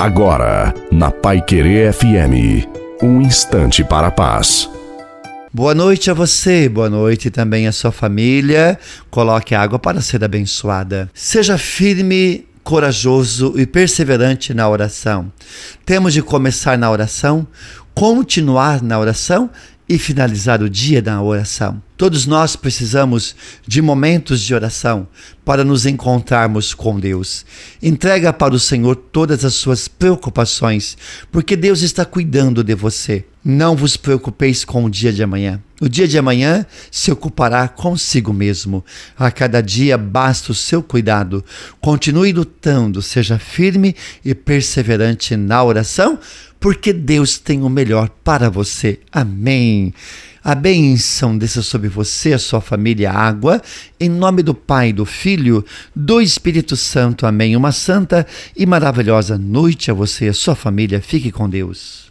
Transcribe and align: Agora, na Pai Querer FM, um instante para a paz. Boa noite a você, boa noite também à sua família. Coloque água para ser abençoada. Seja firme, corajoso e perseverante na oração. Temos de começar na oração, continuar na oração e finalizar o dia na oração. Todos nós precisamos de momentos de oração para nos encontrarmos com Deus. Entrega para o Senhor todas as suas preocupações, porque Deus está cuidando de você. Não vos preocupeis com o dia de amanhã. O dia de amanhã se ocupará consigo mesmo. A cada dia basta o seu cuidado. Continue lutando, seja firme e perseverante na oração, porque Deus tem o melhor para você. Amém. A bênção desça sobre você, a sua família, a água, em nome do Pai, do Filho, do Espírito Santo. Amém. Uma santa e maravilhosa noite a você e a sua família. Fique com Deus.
Agora, 0.00 0.72
na 0.90 1.10
Pai 1.10 1.42
Querer 1.42 1.92
FM, 1.92 2.66
um 3.02 3.20
instante 3.20 3.84
para 3.84 4.06
a 4.06 4.10
paz. 4.10 4.66
Boa 5.52 5.74
noite 5.74 6.10
a 6.10 6.14
você, 6.14 6.70
boa 6.70 6.88
noite 6.88 7.30
também 7.30 7.66
à 7.66 7.72
sua 7.72 7.92
família. 7.92 8.78
Coloque 9.10 9.54
água 9.54 9.78
para 9.78 10.00
ser 10.00 10.24
abençoada. 10.24 11.10
Seja 11.12 11.58
firme, 11.58 12.46
corajoso 12.64 13.52
e 13.58 13.66
perseverante 13.66 14.54
na 14.54 14.66
oração. 14.70 15.30
Temos 15.84 16.14
de 16.14 16.22
começar 16.22 16.78
na 16.78 16.90
oração, 16.90 17.46
continuar 17.94 18.82
na 18.82 18.98
oração 18.98 19.50
e 19.90 19.98
finalizar 19.98 20.62
o 20.62 20.70
dia 20.70 21.02
na 21.02 21.20
oração. 21.20 21.82
Todos 21.96 22.24
nós 22.24 22.54
precisamos 22.54 23.34
de 23.66 23.82
momentos 23.82 24.40
de 24.40 24.54
oração 24.54 25.08
para 25.44 25.64
nos 25.64 25.84
encontrarmos 25.84 26.72
com 26.72 27.00
Deus. 27.00 27.44
Entrega 27.82 28.32
para 28.32 28.54
o 28.54 28.60
Senhor 28.60 28.94
todas 28.94 29.44
as 29.44 29.54
suas 29.54 29.88
preocupações, 29.88 30.96
porque 31.32 31.56
Deus 31.56 31.82
está 31.82 32.04
cuidando 32.04 32.62
de 32.62 32.72
você. 32.72 33.24
Não 33.44 33.74
vos 33.74 33.96
preocupeis 33.96 34.64
com 34.64 34.84
o 34.84 34.90
dia 34.90 35.12
de 35.12 35.24
amanhã. 35.24 35.60
O 35.80 35.88
dia 35.88 36.06
de 36.06 36.18
amanhã 36.18 36.66
se 36.90 37.10
ocupará 37.10 37.66
consigo 37.66 38.34
mesmo. 38.34 38.84
A 39.18 39.30
cada 39.30 39.62
dia 39.62 39.96
basta 39.96 40.52
o 40.52 40.54
seu 40.54 40.82
cuidado. 40.82 41.42
Continue 41.80 42.32
lutando, 42.32 43.00
seja 43.00 43.38
firme 43.38 43.96
e 44.22 44.34
perseverante 44.34 45.36
na 45.36 45.64
oração, 45.64 46.18
porque 46.60 46.92
Deus 46.92 47.38
tem 47.38 47.62
o 47.62 47.70
melhor 47.70 48.10
para 48.22 48.50
você. 48.50 49.00
Amém. 49.10 49.94
A 50.44 50.54
bênção 50.54 51.36
desça 51.36 51.62
sobre 51.62 51.88
você, 51.88 52.34
a 52.34 52.38
sua 52.38 52.60
família, 52.60 53.10
a 53.10 53.18
água, 53.18 53.60
em 53.98 54.08
nome 54.08 54.42
do 54.42 54.54
Pai, 54.54 54.92
do 54.92 55.06
Filho, 55.06 55.64
do 55.94 56.20
Espírito 56.20 56.76
Santo. 56.76 57.26
Amém. 57.26 57.56
Uma 57.56 57.72
santa 57.72 58.26
e 58.56 58.66
maravilhosa 58.66 59.38
noite 59.38 59.90
a 59.90 59.94
você 59.94 60.26
e 60.26 60.28
a 60.28 60.34
sua 60.34 60.54
família. 60.54 61.00
Fique 61.00 61.30
com 61.30 61.48
Deus. 61.48 62.08